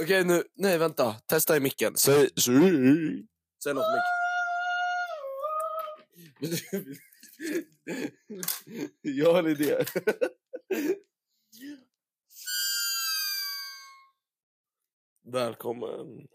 [0.00, 1.12] Okej, nu, nej vänta.
[1.26, 1.96] Testa i micken.
[1.96, 3.96] Säg, säg, något i
[6.40, 6.96] micken.
[9.02, 9.84] Jag har en idé.
[15.26, 16.28] Välkommen.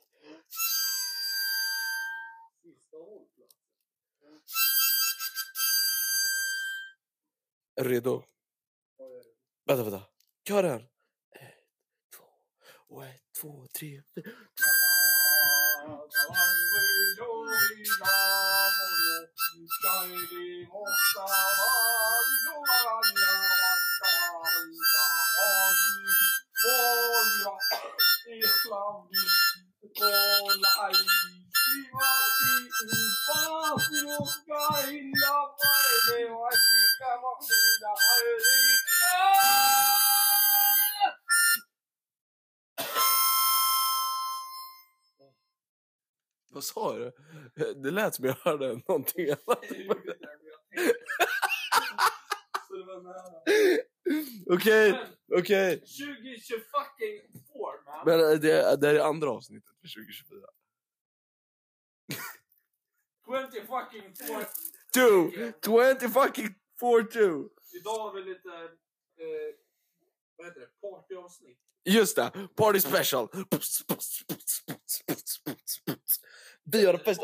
[7.75, 8.23] Är du redo?
[9.65, 9.97] Vänta, vänta.
[9.97, 10.03] Ett,
[10.47, 10.61] två,
[12.89, 14.25] och ett, två, tre, fyra.
[46.59, 47.11] Vad sa du?
[47.75, 49.63] Det lät som jag hörde någonting annat.
[54.49, 54.99] Okej,
[55.37, 55.79] okej.
[55.79, 56.61] 2024
[57.85, 58.05] man.
[58.05, 60.39] Men eh, det, det här är andra avsnittet för 2024.
[63.25, 64.45] 20 fucking four.
[64.93, 65.31] Two!
[65.99, 67.49] 20 fucking 4-2!
[67.73, 69.55] Idag har vi lite, eh,
[70.37, 71.68] vad heter det, partyavsnitt.
[71.89, 73.27] Just det, party special!
[76.71, 77.21] Vi har fest...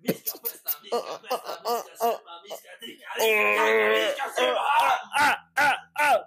[0.00, 3.88] Vi ska festa, vi ska festa, vi ska supa, vi ska dricka, vi ska dricka,
[3.90, 4.60] vi ska supa!
[5.20, 6.18] Ah, ah, ah.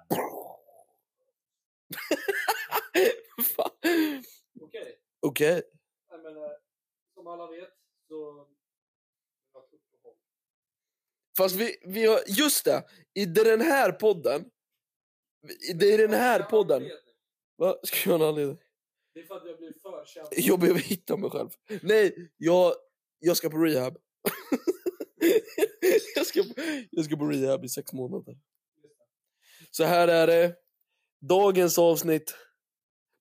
[4.61, 5.57] Okej, Okej.
[5.57, 5.63] eh,
[7.13, 7.69] som alla vet
[8.07, 8.47] så...
[11.37, 12.19] Fast vi, vi har...
[12.27, 12.83] Just det!
[13.13, 14.51] I den här podden...
[15.75, 16.89] Det är den här podden...
[17.57, 18.57] Vad ska jag ha en anledning?
[19.13, 20.27] Det är för att jag blir för känd.
[20.35, 21.49] Jag behöver hitta mig själv.
[21.81, 22.73] Nej, jag,
[23.19, 23.97] jag ska på rehab.
[26.15, 26.43] jag, ska,
[26.91, 28.37] jag ska på rehab i sex månader.
[29.71, 30.55] Så här är det.
[31.21, 32.35] Dagens avsnitt.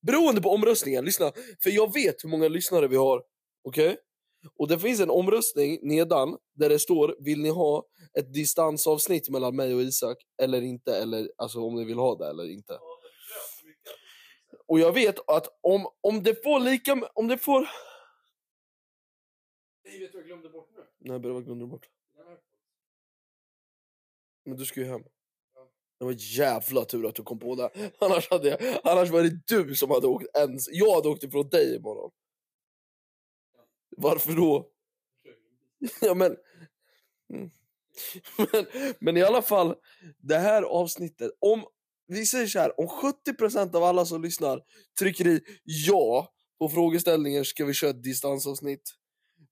[0.07, 1.33] Beroende på omröstningen, lyssna.
[1.63, 3.23] För jag vet hur många lyssnare vi har.
[3.65, 3.97] Okej?
[4.57, 7.85] Och det finns en omröstning nedan där det står vill ni ha
[8.19, 12.27] ett distansavsnitt mellan mig och Isak eller inte, eller alltså om ni vill ha det
[12.27, 12.79] eller inte.
[14.67, 17.69] Och jag vet att om, om det får lika om det får...
[19.85, 20.83] Nej, vet du vad jag glömde bort nu?
[20.99, 21.89] Nej, bara glömde du bort.
[24.45, 25.03] Men du ska ju hem.
[25.99, 27.93] Det var jävla tur att du kom på det.
[27.99, 30.69] Annars, hade jag, annars var det du som hade åkt ens.
[30.73, 32.11] Jag hade åkt ifrån dig imorgon.
[33.97, 34.69] Varför då?
[36.01, 36.37] Ja, men...
[37.33, 37.51] Mm.
[38.53, 38.67] Men...
[39.01, 39.75] Men i alla fall,
[40.19, 41.31] det här avsnittet.
[41.41, 41.65] Om
[42.07, 44.61] vi säger så här, om 70% av alla som lyssnar
[44.99, 48.91] trycker i ja på frågeställningen ska vi köra ett distansavsnitt.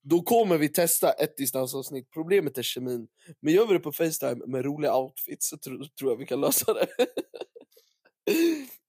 [0.01, 2.11] Då kommer vi testa ett distansavsnitt.
[2.11, 3.07] Problemet är kemin.
[3.39, 6.41] Men gör vi det på Facetime med roliga outfits så tror, tror jag vi kan
[6.41, 6.87] lösa det.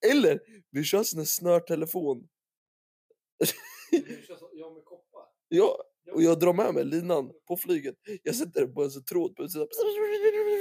[0.10, 0.40] Eller
[0.70, 2.28] vi kör sån här snörtelefon.
[5.56, 5.76] Jag
[6.12, 7.94] och jag drar med mig linan på flyget.
[8.22, 9.68] Jag sätter den på en sån tråd på utsidan.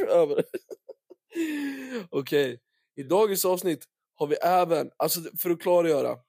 [0.10, 0.44] Över.
[2.10, 2.62] Okej,
[2.96, 6.20] i dagens avsnitt har vi även, alltså för att klargöra.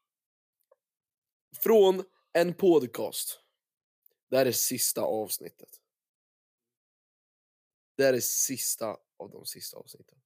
[1.63, 3.41] Från en podcast.
[4.31, 5.69] Det här är sista avsnittet.
[7.97, 10.19] Det här är sista av de sista avsnitten.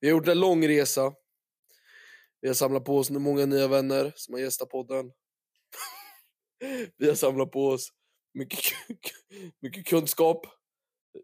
[0.00, 1.14] Vi har gjort en lång resa.
[2.40, 5.12] Vi har samlat på oss många nya vänner som har gästat podden.
[6.96, 7.88] Vi har samlat på oss
[8.34, 8.60] mycket,
[9.60, 10.46] mycket kunskap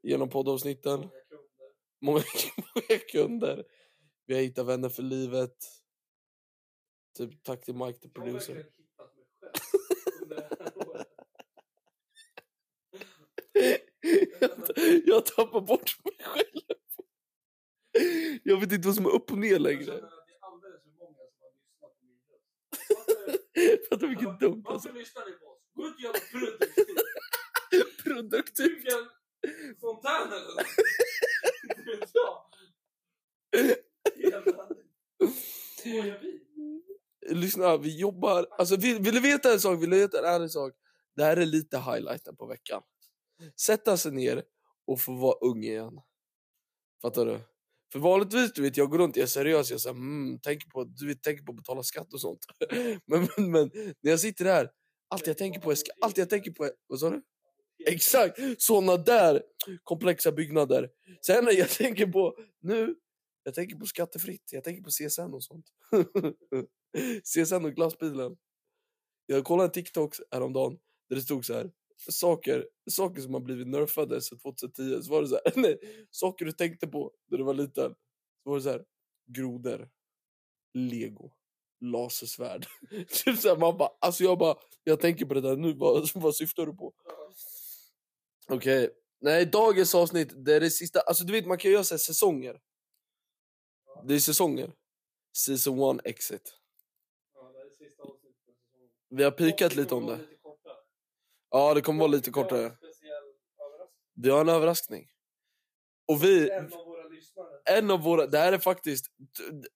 [0.02, 1.00] genom poddavsnitten.
[1.00, 1.44] Många kunder.
[2.00, 2.22] Många,
[2.74, 3.64] många kunder.
[4.26, 5.56] Vi har hittat vänner för livet.
[7.18, 8.66] Typ tack till Mike, the producer.
[14.40, 14.50] jag,
[15.04, 16.62] jag tappar bort mig själv.
[18.44, 19.84] Jag vet inte vad som är upp och ner längre.
[19.84, 22.44] känner att det är alldeles för många som har lyssnat på min röst.
[23.56, 24.88] Varför- Fattar vilket dumt alltså.
[24.88, 25.60] Varför lyssnar ni på oss?
[25.74, 28.04] Gå ut och gör produktivt.
[28.04, 28.84] Produktivt.
[28.84, 29.08] Bygg en
[29.80, 30.66] fontän eller något.
[31.62, 32.50] Inte vet jag.
[35.78, 36.40] Skojar vi?
[37.34, 38.46] Lyssna, vi jobbar...
[38.50, 39.82] Alltså, vill, vill du veta en sak?
[39.82, 40.72] Vill du veta en ärlig sak?
[41.16, 42.82] Det här är lite highlighten på veckan.
[43.60, 44.42] Sätta sig ner
[44.86, 46.00] och få vara ung igen.
[47.02, 47.40] Fattar du?
[47.92, 50.84] För vanligtvis, du vet, jag går runt, jag är seriös, jag säger mm, tänker på,
[50.84, 52.46] du vet, tänker på att betala skatt och sånt.
[53.06, 53.70] men, men, men
[54.00, 54.70] när jag sitter här...
[55.08, 57.22] allt jag tänker på är, allt jag tänker på är, vad sa du?
[57.86, 59.42] Exakt, såna där
[59.84, 60.90] komplexa byggnader.
[61.26, 62.94] Sen när jag tänker på, nu,
[63.42, 64.52] Jag tänker på skattefritt.
[64.52, 65.66] Jag tänker på CSN och sånt.
[67.24, 68.36] CSN och glassbilen.
[69.26, 70.78] Jag kollade en TikTok häromdagen
[71.08, 71.70] där det stod så här.
[72.08, 75.02] Saker, saker som har blivit nerfade sedan 2010.
[75.02, 77.94] Så var det så här, nej, saker du tänkte på när du var liten.
[78.42, 78.84] Så var det så här.
[79.26, 79.90] Grodor.
[80.74, 81.30] Lego.
[81.80, 82.66] Lasersvärd.
[83.24, 85.72] typ så här, man bara, alltså jag bara, jag tänker på det där nu.
[85.78, 86.94] Vad, vad syftar du på?
[88.48, 88.90] Okej.
[89.20, 91.00] Nej, dagens avsnitt, det är det sista.
[91.00, 92.60] Alltså du vet, man kan göra så här säsonger.
[94.04, 94.72] Det är säsonger.
[95.36, 96.54] Season 1 exit.
[99.08, 100.18] Vi har pikat lite om det.
[101.50, 102.76] Ja, det kommer vara lite kortare.
[104.14, 105.08] Vi har en överraskning.
[106.08, 107.60] Och vi, En av våra lyssnare.
[107.64, 109.06] en av våra, det här är faktiskt,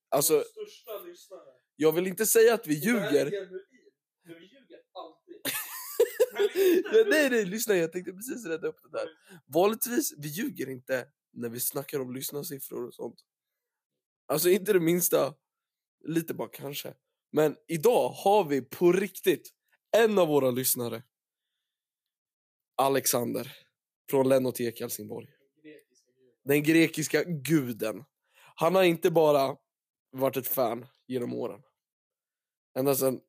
[0.09, 1.41] alltså största lyssnare.
[1.75, 3.25] jag vill inte säga att vi ljuger.
[3.25, 5.35] vi ljuger alltid.
[6.93, 9.07] Ja, nej, nej, lyssna, jag tänkte precis rädda upp det där.
[9.45, 13.15] Vanligtvis, vi ljuger inte när vi snackar om lyssnarsiffror och sånt.
[14.27, 15.33] Alltså inte det minsta.
[16.03, 16.93] Lite bara kanske.
[17.31, 19.49] Men idag har vi på riktigt
[19.97, 21.03] en av våra lyssnare.
[22.75, 23.57] Alexander.
[24.09, 25.27] Från Lennotek i Helsingborg.
[25.63, 26.11] Grekiska.
[26.43, 28.03] Den grekiska guden.
[28.55, 29.57] Han har inte bara
[30.11, 31.61] varit ett fan genom åren.
[32.77, 33.21] Ända sedan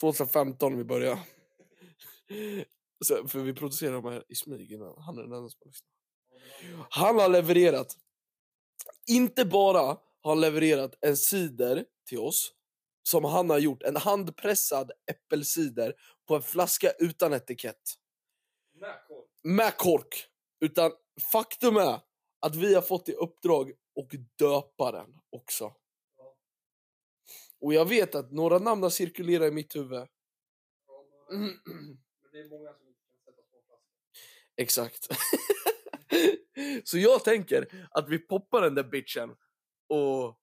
[0.00, 1.20] 2015 när vi började.
[3.04, 5.02] Så, för vi producerar de här i smyg innan.
[5.02, 5.90] Han är den enda som har lyssnat.
[6.90, 7.96] Han har levererat.
[9.08, 9.82] Inte bara
[10.20, 12.52] har han levererat en cider till oss.
[13.02, 13.82] Som han har gjort.
[13.82, 15.94] En handpressad äppelcider
[16.28, 17.82] på en flaska utan etikett
[19.42, 20.26] med kork.
[20.60, 20.92] Utan
[21.32, 22.00] faktum är
[22.40, 25.74] att vi har fått i uppdrag att döpa den också.
[27.60, 29.90] Och jag vet att några namn har cirkulerat i mitt huvud.
[32.32, 33.78] Det är många som inte kan sätta på flaskan.
[34.56, 35.08] Exakt.
[36.88, 39.36] Så jag tänker att vi poppar den där bitchen
[39.88, 40.38] och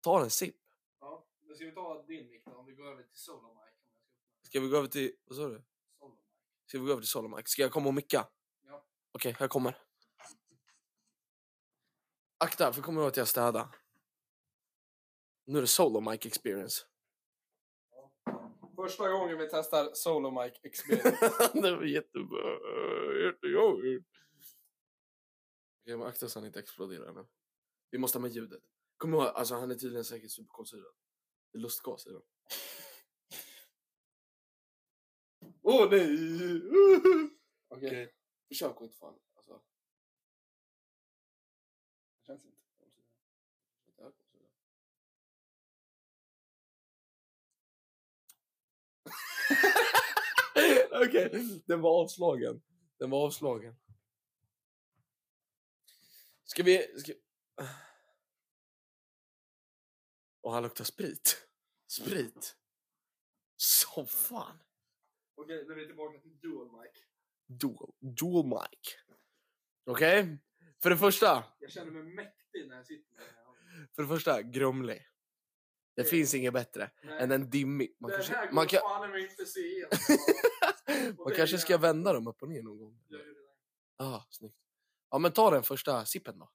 [0.00, 0.56] tar en sipp.
[1.00, 2.42] Ja, men ska vi ta din mick?
[2.46, 3.48] Om vi går över till solo mic.
[3.48, 4.48] Om jag ska öppna.
[4.48, 5.12] Ska vi gå över till...
[5.24, 5.62] Vad sa du?
[6.68, 7.48] Ska vi gå över till Solomike?
[7.48, 8.28] Ska jag komma och micka?
[8.66, 8.86] Ja.
[9.12, 9.78] Okej, här kommer.
[12.38, 13.68] Akta, för kommer ihåg att jag städar.
[15.44, 16.84] Nu är det solo mic experience.
[18.76, 21.50] Första gången vi testar solo mic experience.
[21.52, 22.50] det var jättebra.
[23.26, 24.06] Jättejobbigt.
[25.82, 27.26] Okej, men akta så han inte exploderar nu.
[27.90, 28.62] Vi måste ha med ljudet.
[28.96, 30.94] Kom ihåg, alltså han är tydligen säkert superkolsyrad.
[31.52, 32.22] Det är lustgas i den.
[35.70, 36.62] Åh oh, nej!
[37.68, 38.14] Okej.
[38.48, 39.18] Försök att inte fan.
[39.34, 39.62] Alltså.
[42.18, 42.58] Det känns inte.
[51.06, 52.62] Okej, den var avslagen.
[52.98, 53.76] Den var avslagen.
[56.44, 57.00] Ska vi...
[57.00, 57.12] Ska...
[60.40, 61.48] Och han luktar sprit.
[61.86, 62.56] Sprit.
[63.56, 64.58] Som fan.
[65.40, 66.90] Okej, nu är vi tillbaka till dual mic.
[67.46, 68.96] Dual, dual mic.
[69.86, 70.38] Okej?
[70.82, 73.88] För det första, Jag känner mig mäktig när jag sitter med den här.
[73.94, 75.06] för det första, grumlig.
[75.94, 77.96] Det Det- finns inget bättre Nej, än en dimmig.
[78.00, 79.86] Man den kanske, här går man kan, fan i mig inte se
[81.18, 83.00] man det kanske är- ska vända dem upp och ner någon gång.
[83.08, 83.48] Jag gör det där.
[83.96, 84.58] Ah, snyggt.
[85.10, 86.50] Ja, men ta den första sippen då.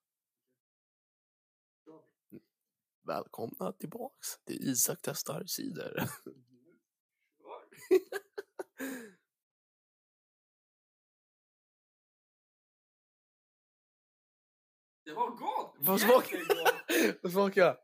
[3.06, 6.10] Välkomna tillbaks till Isak testar cider.
[15.06, 15.76] Det var gott!
[15.80, 17.20] Vad smak- Jättegott!
[17.24, 17.78] Vad smakar?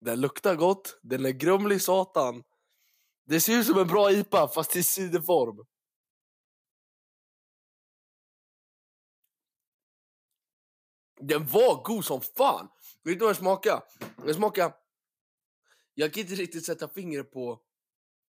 [0.00, 2.44] Den luktar gott, den är grumlig satan.
[3.24, 5.66] Det ser ut som en bra IPA fast i ciderform.
[11.20, 12.68] Den var god som fan!
[13.02, 13.82] Vet du vad den smakar?
[14.16, 14.83] Den smakar...
[15.94, 17.60] Jag kan inte riktigt sätta fingret på...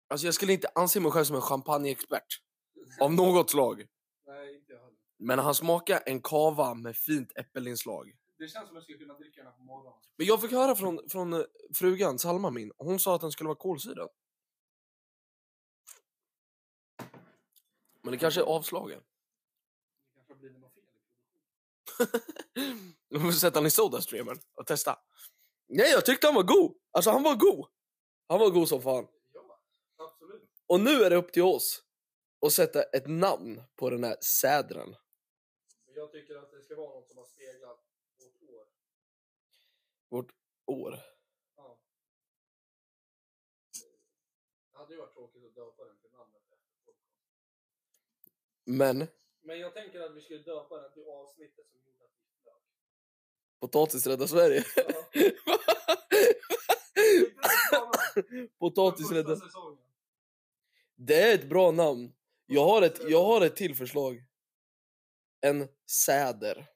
[0.08, 2.42] Alltså jag skulle inte anse mig själv som en champagneexpert.
[3.00, 3.86] Av något slag.
[4.26, 4.96] Nej, inte jag heller.
[5.18, 8.16] Men han smakar en kava med fint äppelinslag.
[8.38, 9.92] Det känns som att jag skulle kunna dricka den här på morgonen.
[10.16, 11.40] Men jag fick höra från, från eh,
[11.74, 14.08] frugan, Salma min, hon sa att den skulle vara kolsyrad.
[18.02, 18.98] Men det kanske är avslagen.
[18.98, 20.86] Det kanske har blivit något fel i
[23.10, 23.32] produktionen.
[23.32, 24.98] Får sätta den i Sodastreamen och testa.
[25.68, 26.76] Nej, jag tyckte han var god.
[26.90, 27.66] Alltså han var god.
[28.26, 29.08] Han var god som fan.
[30.66, 31.82] Och nu är det upp till oss
[32.46, 34.96] att sätta ett namn på den här sädren.
[35.86, 37.84] Jag tycker att det ska vara något som har speglat
[38.18, 38.66] vårt år.
[40.08, 40.32] Vårt
[40.66, 40.98] år.
[41.56, 41.78] Ja.
[44.72, 46.94] Det hade ju varit tråkigt att döpa den till namnet efter.
[48.64, 49.06] Men
[49.40, 52.62] Men jag tänker att vi skulle döpa den till avsnittet som gjorde att vi flög.
[53.60, 54.64] Potatis räddar Sverige.
[58.58, 59.38] Potatis räddar...
[60.96, 62.12] Det är ett bra namn.
[62.46, 64.24] Jag har ett, jag har ett till förslag.
[65.40, 66.66] En säder.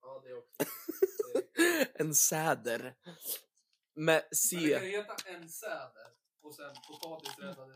[0.00, 0.54] Ja, det också.
[1.94, 2.78] En säder.
[2.82, 2.94] Med
[3.94, 4.56] Men det C.
[4.78, 6.06] kan heta en säder
[6.42, 7.74] och sen potatis räddade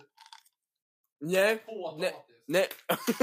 [1.20, 2.12] Nej, potatis.
[2.46, 2.68] nej.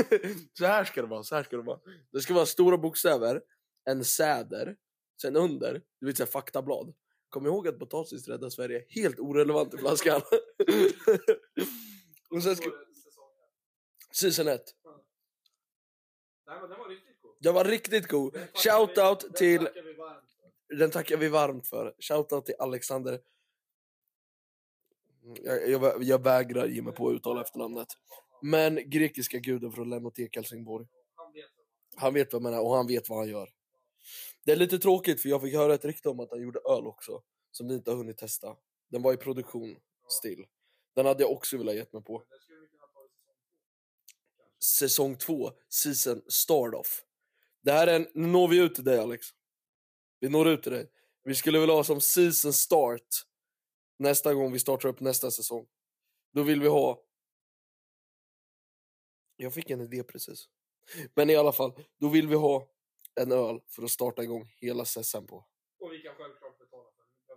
[0.53, 1.24] så här ska det vara.
[1.24, 1.79] Så här ska det vara.
[2.12, 3.41] Det ska vara stora bokstäver.
[3.86, 4.75] En säder.
[5.22, 6.93] Sen under, du vet såhär faktablad.
[7.29, 8.86] Kom ihåg att potatis räddar Sverige.
[8.89, 10.22] Helt orelevant i flaskan.
[12.29, 12.72] Och sen ska...
[14.12, 14.62] Season 1.
[16.48, 16.69] Nej men
[17.39, 18.38] den var riktigt god.
[18.53, 19.69] Shoutout till...
[20.77, 21.95] Den tackar vi varmt för.
[22.00, 23.22] Shoutout till Alexander.
[25.43, 27.88] Jag, jag, jag vägrar ge mig på att uttala efternamnet.
[28.41, 30.88] Men grekiska guden från Lennotek Helsingborg.
[31.15, 31.65] Han vet vad
[32.03, 33.50] Han vet vad jag menar och han vet vad han gör.
[34.46, 36.88] Det är lite tråkigt för jag fick höra ett rykte om att han gjorde öl
[36.88, 37.24] också.
[37.52, 38.56] Som vi inte har hunnit testa.
[38.90, 40.46] Den var i produktion still.
[40.96, 42.24] Den hade jag också velat gett mig på.
[42.30, 42.38] Säsong
[42.78, 42.94] två.
[43.00, 43.36] Kanske.
[44.66, 47.04] Säsong 2, season start off.
[47.62, 49.28] Det här är en, nu når vi ut till dig Alex.
[50.20, 50.92] Vi når ut till dig.
[51.24, 53.08] Vi skulle vilja ha som season start
[53.98, 55.68] nästa gång vi startar upp nästa säsong.
[56.34, 57.02] Då vill vi ha...
[59.36, 60.50] Jag fick en idé precis.
[61.16, 62.70] Men i alla fall, då vill vi ha
[63.22, 65.45] en öl för att starta igång hela säsongen på.
[65.79, 67.36] Och vi kan självklart betala för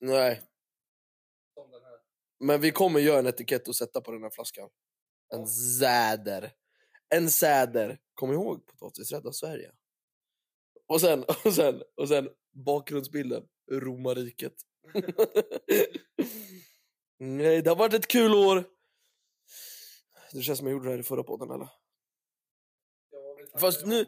[0.00, 0.10] den.
[0.14, 0.42] Nej,
[1.54, 1.98] Som den här.
[2.38, 4.70] men vi kommer göra en etikett och sätta på den här flaskan.
[5.34, 6.52] En säder.
[7.08, 8.00] En säder.
[8.14, 9.72] Kom ihåg potatis räddar Sverige.
[10.86, 13.48] Och sen, och sen, och sen bakgrundsbilden.
[13.70, 14.54] Romarriket.
[17.18, 18.64] Nej, det har varit ett kul år.
[20.32, 21.68] Det känns som jag gjorde det här i förra podden eller?
[23.10, 24.06] Ja, Fast nu-.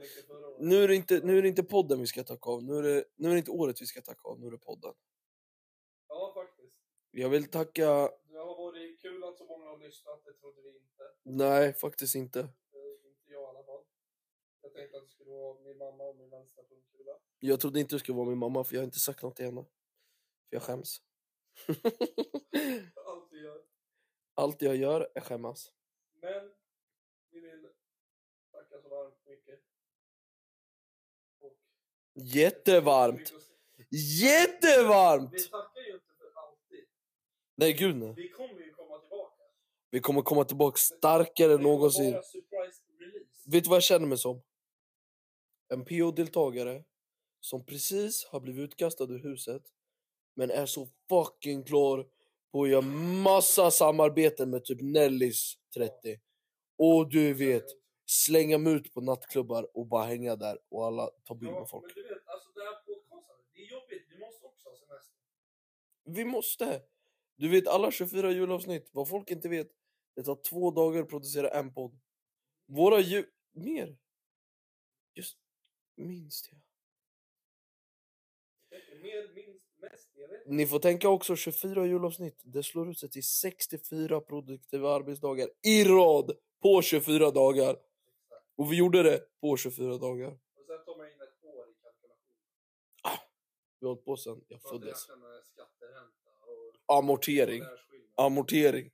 [0.59, 2.65] Nu är, det inte, nu är det inte podden vi ska tacka av.
[2.65, 4.41] Nu är det, nu är det inte året vi ska tacka av.
[4.41, 4.95] Nu är det podden.
[6.09, 6.77] Ja, faktiskt.
[7.11, 8.11] Jag vill tacka...
[8.29, 10.25] Det har varit kul att så många har lyssnat.
[10.25, 11.03] Det trodde vi inte.
[11.23, 12.39] Nej, faktiskt inte.
[12.39, 13.85] Inte jag i alla fall.
[14.63, 17.13] Jag tänkte att det skulle vara min mamma och min vänstra pungkula.
[17.39, 19.45] Jag trodde inte du skulle vara min mamma för jag har inte sagt något till
[19.45, 19.63] henne.
[20.49, 21.03] För jag skäms.
[23.07, 23.63] Allt vi gör.
[24.35, 25.73] Allt jag gör är skämmas.
[26.21, 26.53] Men
[27.31, 27.69] vi vill
[28.53, 29.61] tacka så varmt mycket.
[32.17, 33.33] Jättevarmt!
[34.23, 35.33] Jättevarmt!
[35.33, 36.85] Vi tackar ju inte för alltid.
[37.57, 38.15] Nej gud nej.
[38.17, 39.43] Vi kommer ju komma tillbaka.
[39.91, 42.13] Vi kommer komma tillbaka starkare än någonsin.
[43.47, 44.43] Vet du vad jag känner mig som?
[45.69, 46.85] En PO-deltagare
[47.41, 49.63] som precis har blivit utkastad ur huset
[50.35, 52.07] men är så fucking klar
[52.53, 52.83] på att göra
[53.23, 56.21] massa samarbeten med typ Nellys 30.
[56.79, 57.65] Och du vet,
[58.07, 61.67] slänga mig ut på nattklubbar och bara hänga där och alla tar bild med Ja,
[61.67, 61.85] folk.
[61.97, 64.07] men du vet, alltså det här podcastandet, det är jobbigt.
[64.11, 65.15] Vi måste också ha semester.
[66.05, 66.83] Vi måste!
[67.37, 69.69] Du vet alla 24 julavsnitt, vad folk inte vet,
[70.15, 71.99] det tar två dagar att producera en podd.
[72.67, 73.27] Våra ju...
[73.53, 73.97] Mer?
[75.15, 75.39] Just
[75.97, 76.59] minst ja.
[79.03, 80.47] Mer, minst, mest, jag vet.
[80.47, 82.41] Ni får tänka också 24 julavsnitt.
[82.45, 86.33] Det slår ut sig till 64 produktiva arbetsdagar i rad
[86.63, 87.77] på 24 dagar.
[88.57, 90.29] Och vi gjorde det på 24 dagar.
[90.29, 92.37] Och sen tar man in ett år i kalkylation.
[93.79, 95.09] Vi har hållit på sen jag föddes.
[96.87, 97.63] Amortering.
[98.17, 98.91] Amortering.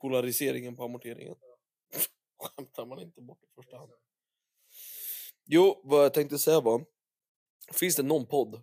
[0.00, 1.34] Polariseringen på amorteringen.
[2.38, 3.92] Skämtar man inte bort i första hand.
[5.44, 6.86] Jo, vad jag tänkte säga var.
[7.72, 8.62] Finns det någon podd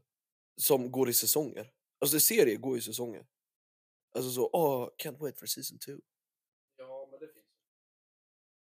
[0.57, 1.71] som går i säsonger?
[1.99, 3.25] Alltså serier går i säsonger.
[4.11, 5.91] Alltså så, åh, can't wait for season 2.
[6.77, 7.45] Ja, men det finns.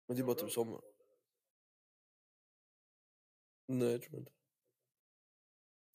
[0.07, 0.81] Men det är bara typ sommar.
[3.67, 4.31] Nej, jag tror inte.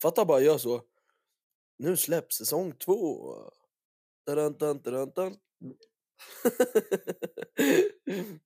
[0.01, 0.83] Fatta bara gör så.
[1.77, 3.33] Nu släpps säsong två.
[4.25, 5.37] Dun, dun, dun, dun.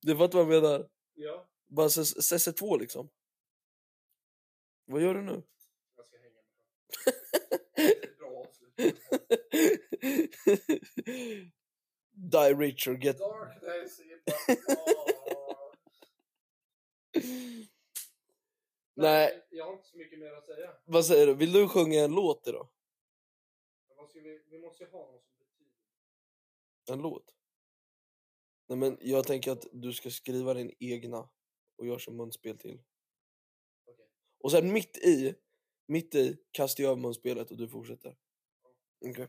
[0.00, 0.90] du fattar vad jag menar?
[1.14, 3.10] Ja, Bara säsong två liksom.
[4.84, 5.42] Vad gör du nu?
[5.96, 6.30] jag ska hänga
[7.76, 8.98] med bra avslut.
[12.12, 13.18] Die rich or get...
[13.18, 14.08] Dark days in
[14.46, 14.98] Bangkok.
[18.98, 19.46] Nej.
[19.50, 20.74] Jag har inte så mycket mer att säga.
[20.84, 21.34] Vad säger du?
[21.34, 22.68] Vill du sjunga en låt idag?
[24.14, 25.72] Vi, vi måste ju ha någon som betyder.
[26.90, 27.34] En låt?
[28.66, 31.28] Nej men jag tänker att du ska skriva din egna
[31.76, 32.82] och göra som munspel till.
[33.86, 34.06] Okej.
[34.38, 35.34] Och sen mitt i,
[35.86, 38.16] mitt i kastar jag över munspelet och du fortsätter.
[39.06, 39.28] Okej.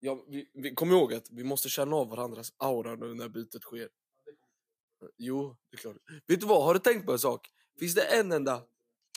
[0.00, 3.62] Ja, vi, vi, kom ihåg att vi måste känna av varandras aura nu när bytet
[3.62, 3.88] sker.
[5.16, 5.96] Jo, det är klart.
[6.26, 7.50] Vet du vad, har du tänkt på en sak?
[7.78, 8.62] Finns det en enda...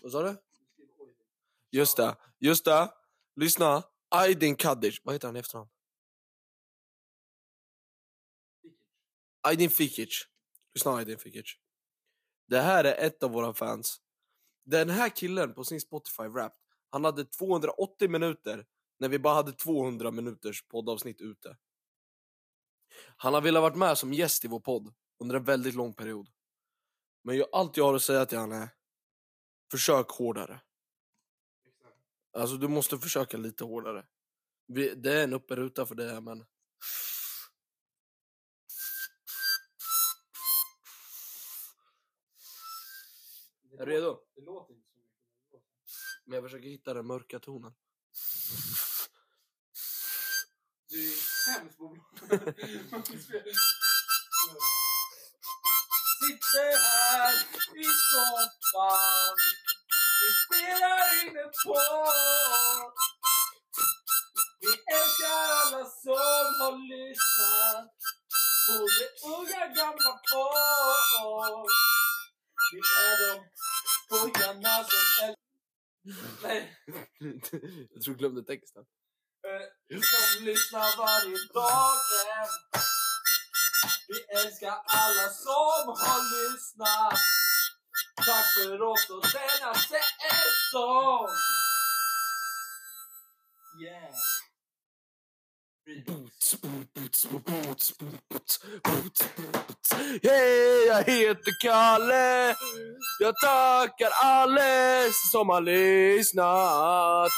[0.04, 0.36] Vad sa du?
[1.72, 2.94] Just det, just det.
[3.36, 3.84] Lyssna.
[4.10, 5.02] Aydin Kadic.
[5.04, 5.70] Vad heter han i efternamn?
[9.42, 10.28] Aydin Fikic.
[10.74, 11.58] Lyssna Aydin Fikic.
[12.48, 14.02] Det här är ett av våra fans.
[14.66, 16.54] Den här killen på sin Spotify rap,
[16.90, 18.66] han hade 280 minuter
[19.00, 21.58] när vi bara hade 200 minuters poddavsnitt ute.
[23.18, 26.30] Han har velat varit med som gäst i vår podd under en väldigt lång period.
[27.24, 28.70] Men jag, allt jag har att säga till honom är
[29.72, 30.62] försök hårdare.
[32.34, 34.06] Alltså du måste försöka lite hårdare.
[34.68, 36.46] Vi, det är en upperuta för det här men...
[43.72, 44.20] Är du redo?
[44.36, 45.62] Det låter inte så mycket.
[46.26, 47.74] men jag försöker hitta den mörka tonen.
[50.90, 51.12] Du är
[51.56, 51.98] sämst på
[56.28, 57.34] Sitter här
[57.84, 59.36] i soffan
[60.20, 62.92] Vi spelar in en podd
[64.62, 67.92] Vi älskar alla som har lyssnat
[68.68, 69.04] Både
[69.36, 71.72] unga gamla folk
[72.72, 73.34] Vi är de
[74.10, 75.36] pojkarna som älskar
[76.44, 76.78] Nej.
[77.94, 78.84] jag tror jag glömde texten.
[79.48, 81.98] Eh, som lyssnar varje dag.
[84.10, 87.20] Vi älskar alla som har lyssnat.
[88.26, 91.30] Tack för oss och denna säsong.
[93.84, 94.14] Yeah.
[96.06, 99.94] Boots, boots, boots, boots, boots, boots, boots.
[100.24, 102.56] Hej, jag heter Kalle.
[103.20, 107.32] Jag tackar alla som har lyssnat.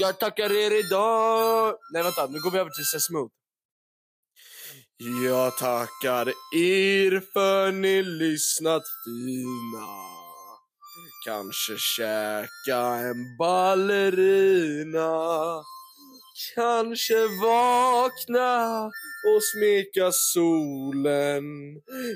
[0.00, 1.74] Jag tackar er idag.
[1.92, 2.26] Nej, vänta.
[2.26, 3.30] Nu går vi över till så smooth.
[4.98, 9.88] Jag tackar er för ni lyssnat fina.
[11.26, 15.12] Kanske käka en ballerina.
[16.54, 18.84] Kanske vakna
[19.26, 21.44] och smeka solen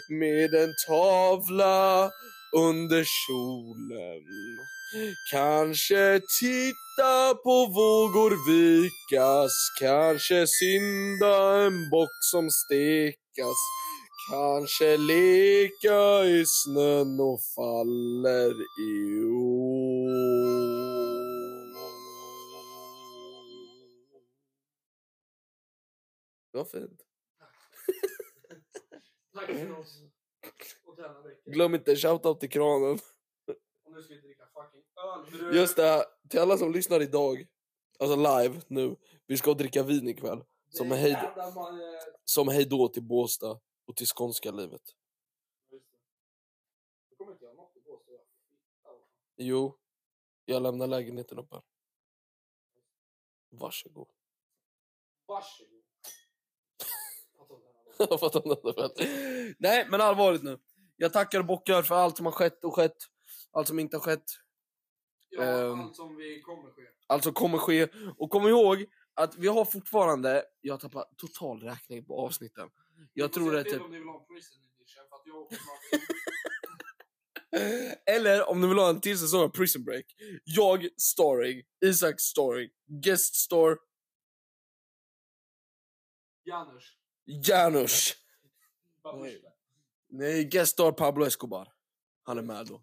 [0.09, 2.11] med en tavla
[2.57, 4.25] under kjolen.
[5.31, 13.61] Kanske titta på vågor vikas, kanske synda en bock som stekas.
[14.31, 20.59] Kanske leka i snön och faller i år.
[26.53, 27.01] Det var fint.
[29.35, 30.03] Tack för oss.
[31.45, 32.99] Glöm inte shoutout till kranen.
[33.85, 34.85] Och nu ska vi dricka fucking
[35.47, 35.57] öl.
[35.57, 37.47] Just det, till alla som lyssnar idag,
[37.99, 38.97] alltså live nu,
[39.27, 40.45] vi ska dricka vin ikväll.
[40.69, 41.13] Som hej,
[41.55, 44.83] man, eh, som hej då till Båstad och till skånska livet.
[49.37, 49.79] Jo,
[50.45, 51.61] jag lämnar lägenheten uppe.
[53.51, 54.09] Varsågod.
[55.27, 55.85] Varsågod.
[57.37, 57.85] Fattar inte den här.
[57.85, 57.88] Jag fattar inte väl.
[59.59, 60.59] Nej, men allvarligt nu.
[60.97, 62.97] Jag tackar bockar för allt som har skett och skett.
[63.53, 64.25] Allt som inte har skett.
[65.31, 65.81] Ja, Ehm.
[65.81, 66.83] allt som vi kommer ske.
[67.07, 67.89] Allt som kommer ske.
[68.17, 72.69] Och kom ihåg att vi har fortfarande, jag har tappat total räkning på avsnitten.
[73.13, 75.49] Jag tror det är typ om ni vill ha prison edition för att jag.
[78.17, 80.05] Eller om du vill ha en till säsong av Prison Break.
[80.45, 83.79] Jag starring, Isak starring, guest star
[86.45, 86.98] Janusz.
[87.29, 88.15] Janusz.
[89.03, 89.49] Babushka.
[90.09, 91.73] Nej, guest star Pablo Escobar.
[92.23, 92.83] Han är med då.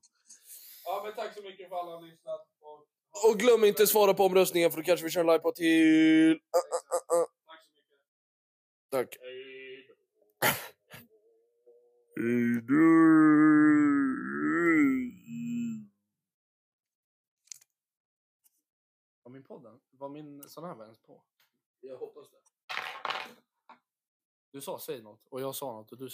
[0.83, 2.47] Ja, men tack så mycket för alla har lyssnat.
[2.59, 5.51] Och, Och glöm inte svara på omröstningen för då kanske vi kör en live på
[5.51, 6.31] till...
[6.31, 7.25] Uh, uh, uh.
[7.47, 7.99] Tack så mycket.
[8.91, 9.17] Tack.
[9.21, 9.87] Hej
[12.67, 12.75] då.
[19.23, 19.79] Var min podden?
[19.91, 21.23] Var min sån här var ens på?
[21.81, 22.37] Jag hoppas det.
[24.55, 25.19] Du sa säg något.
[25.29, 26.13] Och jag sa något och du sa